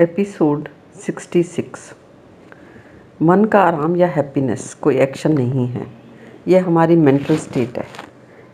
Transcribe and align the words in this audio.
Episode 0.00 0.68
66 1.00 1.94
मन 3.22 3.44
का 3.44 3.60
आराम 3.60 3.96
या 3.96 4.06
हैप्पीनेस, 4.06 4.74
कोई 4.74 4.96
एक्शन 4.96 5.32
नहीं 5.32 5.66
है। 5.66 5.86
यह 6.48 6.66
हमारी 6.66 6.96
मेंटल 6.96 7.36
स्टेट 7.36 7.78
है, 7.78 7.84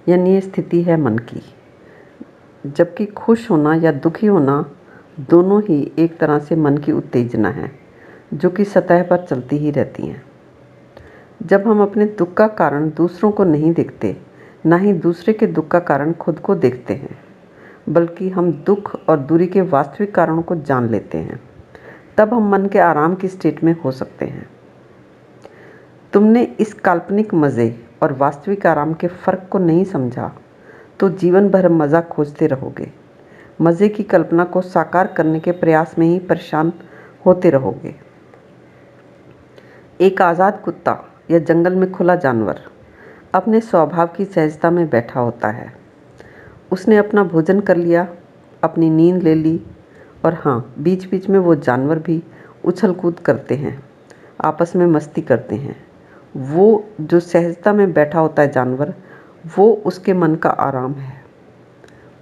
यानी 0.09 0.41
स्थिति 0.41 0.83
है 0.83 0.97
मन 0.97 1.19
की। 1.19 1.43
जबकि 2.67 3.07
खुश 3.07 3.51
होना 3.51 3.75
या 3.75 3.93
दुखी 3.93 4.27
होना 4.27 4.71
दोनों 5.21 5.63
ही 5.63 5.93
एक 5.99 6.19
तरह 6.19 6.39
से 6.39 6.57
मन 6.57 6.79
की 6.79 6.93
उत्तेजना 6.93 7.49
है, 7.49 7.73
जो 8.35 8.51
कि 8.51 8.65
सतह 8.65 9.03
पर 9.03 9.25
चलती 9.25 9.57
ही 9.57 9.71
रहती 9.71 10.07
हैं। 10.07 10.23
जब 11.43 11.69
हम 11.69 11.83
अपने 11.83 12.05
दुख 12.05 12.35
का 12.35 12.49
कारण 12.49 12.91
दूसरों 12.91 13.33
को 13.33 13.45
नहीं 13.45 13.73
देखते, 13.73 14.17
ना 14.67 14.77
ही 14.77 14.93
दूसरे 14.93 15.33
के 15.33 15.47
दुख 15.47 15.69
का 15.69 15.81
कारण 15.81 16.13
खुद 16.13 16.39
को 16.39 16.55
देखते 16.55 16.95
हैं। 16.95 17.24
बल्कि 17.87 18.29
हम 18.31 18.51
दुख 18.67 18.95
और 19.09 19.19
दूरी 19.19 19.47
के 19.47 19.61
वास्तविक 19.63 20.15
कारणों 20.15 20.43
को 20.43 20.55
जान 20.57 20.89
लेते 20.89 21.19
हैं। 21.19 21.41
तब 22.19 22.35
हम 22.35 22.49
मन 22.51 22.67
के 22.67 22.79
आराम 22.79 23.15
की 23.15 23.29
स्टेट 23.29 23.63
में 23.65 23.75
हो 23.75 23.91
सकते 23.93 24.27
हैं। 24.27 24.49
तुमने 26.13 26.43
इस 26.61 26.73
काल्पनिक 26.75 27.35
मज़े 27.35 27.69
और 28.03 28.13
वास्तविक 28.13 28.67
आराम 28.67 28.95
के 28.95 29.09
फ़र्क 29.09 29.49
को 29.53 29.59
नहीं 29.59 29.85
समझा 29.85 30.33
तो 31.01 31.09
जीवन 31.11 31.49
भर 31.51 31.69
मज़ा 31.71 32.01
खोजते 32.03 32.47
रहोगे। 32.47 32.91
मज़े 33.61 33.89
की 33.89 34.03
कल्पना 34.03 34.45
को 34.45 34.61
साकार 34.63 35.07
करने 35.07 35.41
के 35.41 35.53
प्रयास 35.53 35.95
में 35.99 36.07
ही 36.07 36.19
परेशान 36.21 36.73
होते 37.27 37.51
रहोगे। 37.51 37.95
एक 40.01 40.23
आज़ाद 40.23 40.61
कुत्ता 40.61 40.99
या 41.31 41.39
जंगल 41.41 41.75
में 41.75 41.91
खुला 41.93 42.15
जानवर 42.17 42.61
अपने 43.35 43.61
स्वभाव 43.61 44.07
की 44.07 44.25
सहजता 44.25 44.71
में 44.71 44.89
बैठा 44.91 45.21
होता 45.21 45.49
है। 45.49 45.73
उसने 46.75 46.97
अपना 46.97 47.25
भोजन 47.25 47.61
कर 47.61 47.77
लिया, 47.77 48.09
अपनी 48.65 48.91
नींद 48.91 49.23
ले 49.23 49.35
ली 49.35 49.61
और 50.25 50.35
हाँ 50.35 50.75
बीच 50.79 51.09
बीच 51.11 51.29
में 51.29 51.39
वो 51.39 51.55
जानवर 51.55 51.99
भी 51.99 52.23
उछल 52.65 52.93
कूद 52.93 53.19
करते 53.19 53.55
हैं, 53.55 53.85
आपस 54.41 54.77
में 54.77 54.87
मस्ती 54.87 55.23
करते 55.23 55.55
हैं। 55.55 55.77
वो 56.37 56.85
जो 57.01 57.21
सहजता 57.21 57.73
में 57.73 57.93
बैठा 57.93 58.21
होता 58.21 58.43
है 58.43 58.53
जानवर, 58.53 58.95
वो 59.59 59.73
उसके 59.87 60.13
मन 60.13 60.35
का 60.35 60.51
आराम 60.51 60.93
है। 60.93 61.25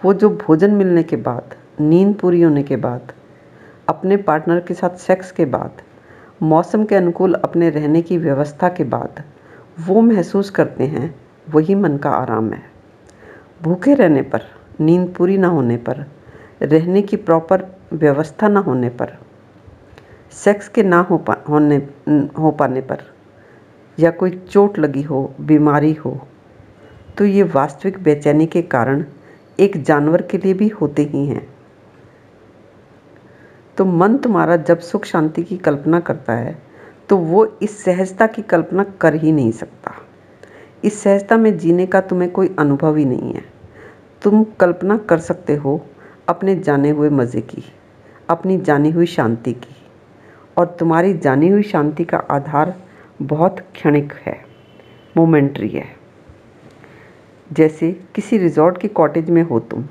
वो 0.05 0.15
जो 0.15 0.31
भोजन 0.31 0.71
मिलने 0.71 1.03
के 1.03 1.17
बाद, 1.17 1.55
नींद 1.81 2.15
पूरी 2.15 2.43
होने 2.43 2.63
के 2.63 2.77
बाद, 2.77 3.13
अपने 3.89 4.17
पार्टनर 4.17 4.61
के 4.61 4.75
साथ 4.75 4.97
सेक्स 4.97 5.33
के 5.33 5.45
बाद, 5.45 5.83
मौसम 6.43 6.85
के 6.85 6.95
अनुकूल 6.95 7.35
अपने 7.35 7.71
रहने 7.71 8.03
की 8.03 8.19
व्यवस्था 8.19 8.69
के 8.69 8.85
बाद, 8.85 9.23
वो 9.87 10.01
महसूस 10.01 10.51
करते 10.51 10.85
हैं, 10.85 11.15
वही 11.51 11.75
मन 11.75 11.97
का 11.97 12.11
आराम 12.11 12.53
है। 12.53 12.72
भूखे 13.63 13.95
रहने 13.95 14.23
पर, 14.23 14.43
नींद 14.81 15.13
पूरी 15.15 15.37
ना 15.39 15.49
होने 15.49 15.77
पर, 15.79 16.05
रहने 16.63 17.03
की 17.03 17.17
प्रॉपर 17.19 17.65
व्यवस्था 17.93 18.49
ना 18.49 18.61
होने 18.61 18.89
पर 18.91 19.17
सेक्स 20.35 20.69
के 20.69 20.83
ना 20.83 21.01
हो 21.01 21.19
पा, 21.19 21.37
होने, 21.49 21.77
हो 22.39 22.51
पाने 22.51 22.81
पर, 22.81 22.99
या 23.99 24.11
कोई 24.11 24.31
चोट 24.31 24.79
लगी 24.79 25.03
हो, 25.03 25.35
बीमारी 25.41 25.93
हो 25.95 26.19
तो 27.19 27.25
ये 27.25 27.43
वास्तविक 27.45 28.03
बेचैनी 28.03 28.47
के 28.47 28.63
कारण 28.63 29.05
एक 29.61 29.83
जानवर 29.83 30.23
के 30.23 30.39
लिए 30.39 30.55
भी 30.55 30.69
होते 30.71 31.03
ही 31.05 31.27
हैं। 31.27 31.47
तो 33.77 33.85
मन 33.85 34.17
तुम्हारा 34.17 34.57
जब 34.59 34.79
सुख 34.81 35.05
शांति 35.05 35.43
की 35.43 35.57
कल्पना 35.57 36.01
करता 36.01 36.33
है 36.33 36.57
तो 37.09 37.17
वो 37.17 37.45
इस 37.63 37.83
सहजता 37.85 38.27
की 38.27 38.43
कल्पना 38.43 38.85
कर 39.01 39.15
ही 39.15 39.33
नहीं 39.33 39.53
सकता। 39.53 39.82
इस 40.85 41.03
सहजता 41.03 41.37
में 41.37 41.59
जीने 41.59 41.87
का 41.87 42.01
तुम्हें 42.01 42.31
कोई 42.31 42.55
अनुभव 42.59 42.97
ही 42.97 43.05
नहीं 43.05 43.33
है। 43.33 43.45
तुम 44.23 44.45
कल्पना 44.61 44.97
कर 44.99 45.19
सकते 45.19 45.55
हो 45.55 45.81
अपने 46.29 46.57
जाने 46.57 46.91
हुए 46.91 47.11
मज़े 47.11 47.41
की, 47.41 47.63
अपनी 48.29 48.59
जानी 48.59 48.91
हुई 48.91 49.07
शांति 49.07 49.53
की। 49.53 49.77
और 50.59 50.77
तुम्हारी 50.81 51.15
जानी 51.15 51.49
हुई 51.49 51.63
शांति 51.63 52.05
का 52.05 52.19
आधार 52.19 52.75
बहुत 53.23 53.61
क्षणिक 53.61 54.13
है, 54.13 54.45
मोमेंट्री 55.17 55.69
है। 55.69 55.87
जैसे 57.53 57.93
किसी 58.15 58.39
रिजॉर्ट 58.39 58.79
की 58.79 58.89
कॉटेज 58.89 59.31
में 59.31 59.43
हो 59.43 59.61
तुम। 59.61 59.87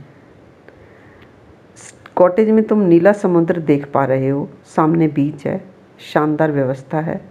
कॉटेज 2.15 2.49
में 2.49 2.63
तुम 2.63 2.79
नीला 2.79 3.11
समुद्र 3.13 3.59
देख 3.59 3.91
पा 3.91 4.05
रहे 4.05 4.29
हो। 4.29 4.49
सामने 4.65 5.07
बीच 5.07 5.45
है, 5.47 5.63
शानदार 6.13 6.51
व्यवस्था 6.51 6.99
है, 6.99 7.21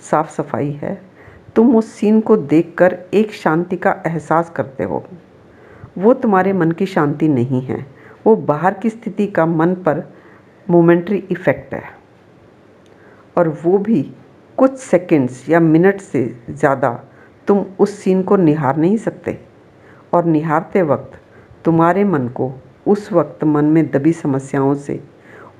साफ़ 0.00 0.30
सफ़ाई 0.30 0.70
है। 0.72 1.09
तुम 1.56 1.76
उस 1.76 1.92
सीन 1.92 2.20
को 2.20 2.36
देखकर 2.36 2.96
एक 3.14 3.32
शांति 3.32 3.76
का 3.76 3.94
एहसास 4.06 4.50
करते 4.50 4.84
हो। 4.84 5.04
वो 5.98 6.12
तुम्हारे 6.14 6.52
मन 6.52 6.72
की 6.72 6.86
शांति 6.86 7.28
नहीं 7.28 7.60
है। 7.62 7.84
वो 8.26 8.34
बाहर 8.36 8.74
की 8.74 8.90
स्थिति 8.90 9.26
का 9.26 9.46
मन 9.46 9.74
पर 9.86 10.02
मोमेंट्री 10.68 11.16
इफ़ेक्ट 11.30 11.74
है। 11.74 11.82
और 13.36 13.48
वो 13.64 13.78
भी 13.78 14.02
कुछ 14.58 14.78
सेकंड्स 14.78 15.48
या 15.50 15.60
मिनट 15.60 16.00
से 16.00 16.24
ज़्यादा 16.50 16.90
तुम 17.48 17.64
उस 17.78 17.98
सीन 17.98 18.22
को 18.22 18.36
निहार 18.36 18.76
नहीं 18.76 18.96
सकते। 18.96 19.38
और 20.12 20.24
निहारते 20.24 20.82
वक्त 20.82 21.20
तुम्हारे 21.64 22.04
मन 22.04 22.28
को 22.28 22.52
उस 22.86 23.12
वक्त 23.12 23.44
मन 23.44 23.64
में 23.64 23.90
दबी 23.90 24.12
समस्याओं 24.12 24.74
से 24.74 25.00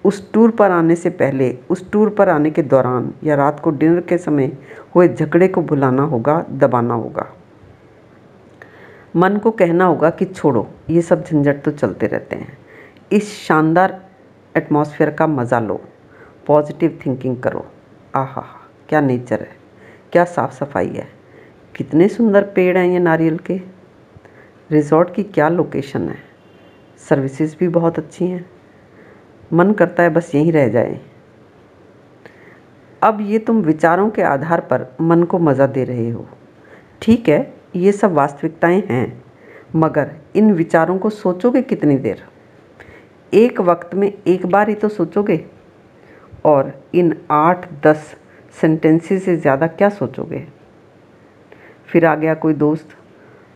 उस 0.05 0.33
टूर 0.33 0.51
पर 0.51 0.71
आने 0.71 0.95
से 0.97 1.11
पहले, 1.11 1.51
उस 1.71 1.91
टूर 1.93 2.11
पर 2.11 2.29
आने 2.29 2.51
के 2.51 2.63
दौरान 2.63 3.13
या 3.25 3.35
रात 3.35 3.61
को 3.61 3.71
डिनर 3.71 4.01
के 4.01 4.19
समय 4.19 4.53
हुए 4.95 5.09
झगड़े 5.09 5.49
को 5.49 5.63
भुलाना 5.63 6.03
होगा, 6.03 6.41
दबाना 6.51 6.95
होगा। 6.95 7.27
मन 9.17 9.37
को 9.37 9.51
कहना 9.51 9.85
होगा 9.85 10.11
कि 10.11 10.25
छोड़ो, 10.25 10.67
ये 10.91 11.03
सब 11.03 11.25
झंझट 11.25 11.63
तो 11.63 11.71
चलते 11.71 12.07
रहते 12.07 12.37
हैं। 12.37 12.59
इस 13.13 13.33
शानदार 13.39 14.01
एटमॉस्फेयर 14.55 15.11
का 15.11 15.27
मज़ा 15.27 15.61
लो 15.61 15.81
पॉजिटिव 16.47 16.99
थिंकिंग 17.07 17.37
करो। 17.37 17.65
आहा, 18.15 18.45
क्या 18.89 19.01
नेचर 19.01 19.41
है, 19.41 19.57
क्या 20.13 20.25
साफ़ 20.25 20.55
सफ़ाई 20.55 20.89
है, 20.89 21.07
कितने 21.75 22.09
सुंदर 22.09 22.45
पेड़ 22.55 22.77
हैं 22.79 22.87
ये 22.87 22.99
नारियल 22.99 23.39
के। 23.41 23.61
रिज़ॉर्ट 24.71 25.15
की 25.15 25.23
क्या 25.25 25.49
लोकेशन 25.49 26.09
है 26.09 26.17
सर्विसेज़ 27.01 27.57
भी 27.61 27.69
बहुत 27.69 27.99
अच्छी 27.99 28.27
हैं। 28.27 28.45
मन 29.53 29.73
करता 29.73 30.03
है, 30.03 30.11
बस 30.11 30.35
यहीं 30.35 30.53
रह 30.53 30.69
जाए। 30.69 30.99
अब 33.03 33.21
ये 33.21 33.39
तुम 33.39 33.61
विचारों 33.63 34.09
के 34.11 34.23
आधार 34.23 34.61
पर 34.63 34.87
मन 35.01 35.23
को 35.23 35.39
मज़ा 35.39 35.67
दे 35.67 35.85
रहे 35.85 36.09
हो। 36.11 36.27
ठीक 37.03 37.29
है, 37.29 37.55
ये 37.77 37.93
सब 37.93 38.13
वास्तविकताएँ 38.13 38.83
हैं, 38.89 39.23
मगर 39.77 40.11
इन 40.37 40.53
विचारों 40.53 40.99
को 40.99 41.11
सोचोगे 41.11 41.63
कितनी 41.63 41.97
देर? 41.97 42.23
एक 43.33 43.61
वक्त 43.61 43.95
में 43.95 44.13
एक 44.27 44.47
बार 44.47 44.69
ही 44.69 44.75
तो 44.75 44.89
सोचोगे? 44.89 45.45
और 46.45 46.73
इन 46.95 47.15
आठ, 47.31 47.67
दस 47.85 48.15
सेंटेंसेस 48.55 49.25
से 49.25 49.37
ज़्यादा 49.37 49.67
क्या 49.67 49.89
सोचोगे? 49.89 50.47
फिर 51.89 52.07
आ 52.07 52.15
गया 52.15 52.35
कोई 52.35 52.55
दोस्त 52.55 52.97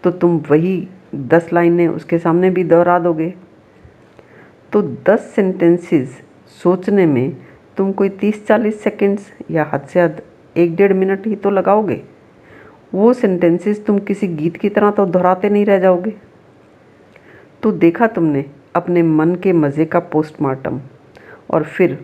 तो 0.04 0.10
तुम 0.10 0.37
वही 0.50 0.88
दस 1.15 1.53
लाइनें 1.53 1.87
उसके 1.88 2.19
सामने 2.19 2.50
भी 2.50 2.65
दोहरा 2.65 2.99
दोगे। 2.99 3.34
तो 4.74 4.80
दस 4.82 5.30
सेंटेंसेस 5.34 6.20
सोचने 6.62 7.04
में 7.06 7.36
तुम 7.76 7.92
कोई 7.92 8.08
तीस 8.08 8.46
चालीस 8.46 8.82
सेकंड्स 8.82 9.30
या 9.50 9.70
हद 9.72 9.86
से 9.88 10.00
हद 10.00 10.20
एक 10.56 10.74
डेढ़ 10.76 10.92
मिनट 10.92 11.26
ही 11.26 11.36
तो 11.36 11.50
लगाओगे। 11.50 12.00
वो 12.94 13.12
सेंटेंसेस 13.12 13.84
तुम 13.86 13.98
किसी 14.00 14.28
गीत 14.28 14.56
की 14.56 14.68
तरह 14.68 14.90
तो 14.90 15.06
दोहराते 15.06 15.48
नहीं 15.48 15.64
रह 15.66 15.78
जाओगे। 15.78 16.14
तो 17.62 17.72
देखा 17.72 18.06
तुमने 18.08 18.44
अपने 18.76 19.02
मन 19.02 19.34
के 19.34 19.52
मज़े 19.52 19.84
का 19.84 20.00
पोस्टमार्टम 20.00 20.80
और 21.50 21.64
फिर 21.66 21.98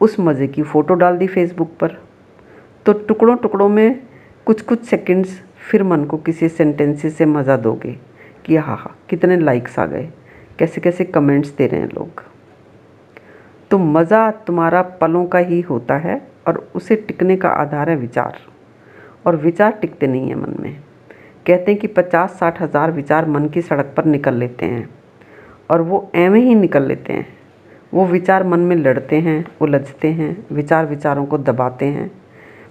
उस 0.00 0.16
मज़े 0.20 0.46
की 0.46 0.62
फ़ोटो 0.62 0.94
डाल 0.94 1.16
दी 1.16 1.26
फेसबुक 1.26 1.76
पर। 1.80 1.98
तो 2.86 2.92
टुकड़ों 2.92 3.36
टुकड़ों 3.36 3.68
में 3.68 4.00
कुछ 4.46 4.62
कुछ 4.62 4.84
सेकंड्स 4.84 5.38
फिर 5.70 5.82
मन 5.82 6.04
को 6.04 6.16
किसी 6.18 6.48
सेंटेंसेस 6.48 7.16
से 7.18 7.26
मज़ा 7.26 7.56
दोगे 7.58 7.98
कि 8.46 8.56
हाँ 8.56 8.76
हाँ 8.76 8.96
कितने 9.10 9.36
लाइक्स 9.36 9.78
आ 9.78 9.86
गए। 9.86 10.08
कैसे 10.58 10.80
कैसे 10.80 11.04
कमेंट्स 11.04 11.50
दे 11.50 11.66
रहे 11.66 11.80
हैं 11.80 11.88
लोग। 11.88 12.22
तो 13.70 13.78
मज़ा 13.78 14.30
तुम्हारा 14.30 14.82
पलों 14.82 15.26
का 15.26 15.38
ही 15.38 15.60
होता 15.60 15.96
है 15.96 16.28
और 16.46 16.70
उसे 16.74 16.96
टिकने 16.96 17.36
का 17.36 17.48
आधार 17.48 17.90
है 17.90 17.96
विचार। 17.96 18.38
और 19.26 19.36
विचार 19.36 19.72
टिकते 19.72 20.06
नहीं 20.06 20.28
हैं 20.28 20.36
मन 20.36 20.56
में। 20.60 20.80
कहते 21.46 21.72
हैं 21.72 21.80
कि 21.80 21.86
पचास 21.86 22.30
साठ 22.30 22.62
हज़ार 22.62 22.92
विचार 22.92 23.26
मन 23.26 23.48
की 23.48 23.62
सड़क 23.62 23.94
पर 23.96 24.04
निकल 24.04 24.34
लेते 24.34 24.66
हैं। 24.66 24.88
और 25.70 25.80
वो 25.80 26.10
एवं 26.14 26.36
ही 26.36 26.54
निकल 26.54 26.82
लेते 26.82 27.12
हैं। 27.12 27.26
वो 27.94 28.06
विचार 28.06 28.44
मन 28.44 28.60
में 28.60 28.76
लड़ते 28.76 29.16
हैं, 29.16 29.44
उलझते 29.60 30.08
हैं, 30.08 30.46
विचार 30.52 30.86
विचारों 30.86 31.26
को 31.26 31.38
दबाते 31.38 31.86
हैं। 31.86 32.10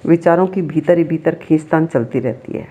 विचारों 0.06 0.48
की 0.48 0.62
भीतर 0.62 0.98
ही 0.98 1.04
भीतर 1.04 1.36
खींचतान 1.36 1.86
चलती 1.86 2.20
रहती 2.20 2.58
है। 2.58 2.68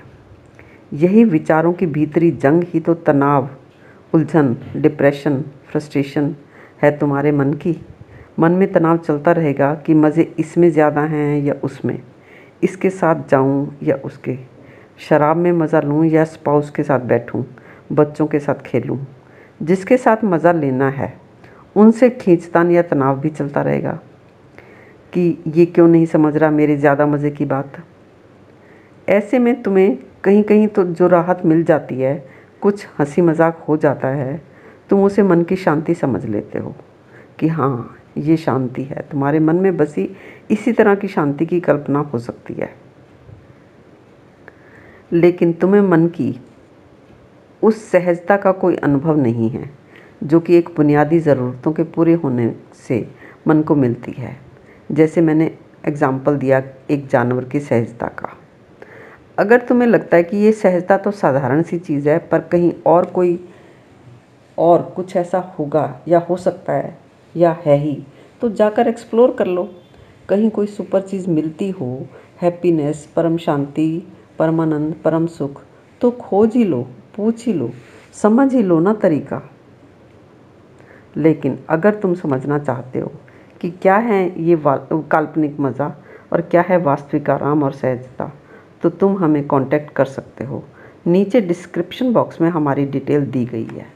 यही 0.92 1.24
विचारों 1.24 1.72
की 1.72 1.86
भीतरी 1.86 2.30
जंग 2.30 2.64
ही 2.64 2.80
तो 2.80 2.94
तनाव 2.94 3.48
उलझन 4.14 4.56
डिप्रेशन 4.76 5.40
फ्रस्ट्रेशन 5.66 6.34
है 6.82 6.98
तुम्हारे 6.98 7.32
मन 7.32 7.52
की। 7.52 7.76
मन 8.38 8.52
में 8.52 8.72
तनाव 8.72 8.96
चलता 8.96 9.32
रहेगा 9.32 9.74
कि 9.74 9.94
मज़े 9.94 10.22
इसमें 10.38 10.70
ज़्यादा 10.70 11.00
हैं 11.00 11.42
या 11.42 11.54
उसमें। 11.64 11.98
इसके 12.62 12.90
साथ 12.90 13.28
जाऊँ 13.28 13.76
या 13.82 13.96
उसके। 13.96 14.36
शराब 14.98 15.36
में 15.36 15.52
मज़ा 15.52 15.80
लूँ 15.80 16.04
या 16.06 16.24
स्पाउस 16.24 16.70
के 16.70 16.82
साथ 16.82 17.00
बैठूं, 17.00 17.42
बच्चों 17.92 18.26
के 18.26 18.38
साथ 18.38 18.54
खेलूं। 18.54 18.98
जिसके 19.62 19.96
साथ 19.96 20.24
मज़ा 20.24 20.52
लेना 20.52 20.88
है, 20.90 21.12
उनसे 21.76 22.10
खींचतान 22.10 22.70
या 22.70 22.82
तनाव 22.82 23.20
भी 23.20 23.28
चलता 23.28 23.62
रहेगा। 23.62 23.98
कि 25.12 25.38
ये 25.46 25.66
क्यों 25.66 25.88
नहीं 25.88 26.06
समझ 26.06 26.36
रहा 26.36 26.50
मेरे 26.50 26.76
ज़्यादा 26.76 27.06
मज़े 27.06 27.30
की 27.30 27.44
बात? 27.44 27.72
ऐसे 29.08 29.38
में 29.38 29.62
तुम्हें 29.62 29.98
कहीं 30.24 30.42
कहीं 30.42 30.66
तो 30.66 30.84
जो 30.84 31.06
राहत 31.06 31.42
मिल 31.44 31.64
जाती 31.64 31.94
है 31.94 32.14
कुछ 32.62 32.86
हँसी 32.98 33.22
मज़ाक 33.22 33.64
हो 33.68 33.76
जाता 33.76 34.08
है, 34.08 34.42
तुम 34.90 35.04
उसे 35.04 35.22
मन 35.22 35.42
की 35.42 35.56
शांति 35.56 35.94
समझ 35.94 36.24
लेते 36.24 36.58
हो 36.58 36.74
कि 37.38 37.48
हाँ 37.48 37.96
ये 38.18 38.36
शांति 38.36 38.82
है। 38.82 39.02
तुम्हारे 39.10 39.40
मन 39.40 39.56
में 39.56 39.76
बसी 39.76 40.08
इसी 40.50 40.72
तरह 40.72 40.94
की 40.94 41.08
शांति 41.08 41.46
की 41.46 41.60
कल्पना 41.60 41.98
हो 41.98 42.18
सकती 42.18 42.54
है। 42.54 42.74
लेकिन 45.12 45.52
तुम्हें 45.52 45.82
मन 45.82 46.06
की 46.08 46.34
उस 47.62 47.90
सहजता 47.90 48.36
का 48.36 48.52
कोई 48.52 48.76
अनुभव 48.76 49.16
नहीं 49.16 49.48
है, 49.50 49.70
जो 50.24 50.40
कि 50.40 50.56
एक 50.56 50.68
बुनियादी 50.76 51.18
ज़रूरतों 51.18 51.72
के 51.72 51.82
पूरे 51.84 52.12
होने 52.14 52.54
से 52.88 53.06
मन 53.48 53.62
को 53.62 53.74
मिलती 53.74 54.12
है। 54.12 54.36
जैसे 54.92 55.20
मैंने 55.20 55.50
एग्ज़ाम्पल 55.88 56.36
दिया 56.36 56.62
एक 56.90 57.06
जानवर 57.08 57.44
की 57.44 57.60
सहजता 57.60 58.06
का। 58.06 58.36
अगर 59.40 59.60
तुम्हें 59.60 59.88
लगता 59.88 60.16
है 60.16 60.22
कि 60.22 60.36
ये 60.36 60.52
सहजता 60.52 60.96
तो 60.98 61.10
साधारण 61.10 61.62
सी 61.62 61.78
चीज़ 61.78 62.08
है, 62.08 62.18
पर 62.20 62.40
कहीं 62.42 62.72
और 62.86 63.04
कोई 63.06 63.38
और 64.58 64.82
कुछ 64.96 65.14
ऐसा 65.16 65.38
होगा 65.58 66.00
या 66.08 66.18
हो 66.20 66.36
सकता 66.36 66.72
है 66.72 66.96
या 67.34 67.56
है 67.66 67.76
ही 67.76 67.96
तो 68.42 68.48
जाकर 68.50 68.88
एक्सप्लोर 68.88 69.34
कर 69.34 69.46
लो। 69.46 69.68
कहीं 70.28 70.50
कोई 70.50 70.66
सुपर 70.68 71.00
चीज़ 71.02 71.28
मिलती 71.30 71.68
हो 71.70 71.86
हैप्पीनेस 72.42 73.06
परम 73.16 73.36
शांति, 73.36 74.02
परमानंद, 74.38 74.94
परम 75.04 75.26
सुख 75.28 75.62
तो 76.00 76.10
खोज 76.10 76.56
ही 76.56 76.64
लो, 76.64 76.82
पूछ 77.16 77.46
ही 77.46 77.52
लो, 77.52 77.70
समझ 78.14 78.52
ही 78.54 78.62
लो 78.62 78.78
ना 78.80 78.92
तरीका। 78.94 79.40
लेकिन 81.16 81.58
अगर 81.70 81.94
तुम 81.94 82.14
समझना 82.14 82.58
चाहते 82.58 82.98
हो 82.98 83.12
कि 83.60 83.70
क्या 83.72 83.96
है 83.98 84.22
ये 84.42 84.60
काल्पनिक 84.64 85.58
मज़ा 85.60 85.94
और 86.32 86.40
क्या 86.42 86.64
है 86.68 86.76
वास्तविक 86.78 87.30
आराम 87.30 87.62
और 87.62 87.72
सहजता 87.72 88.30
तो 88.82 88.90
तुम 88.90 89.16
हमें 89.18 89.46
कांटेक्ट 89.48 89.92
कर 89.92 90.04
सकते 90.04 90.44
हो। 90.44 90.62
नीचे 91.06 91.40
डिस्क्रिप्शन 91.40 92.12
बॉक्स 92.12 92.40
में 92.40 92.48
हमारी 92.50 92.84
डिटेल 92.84 93.26
दी 93.26 93.44
गई 93.44 93.64
है। 93.64 93.86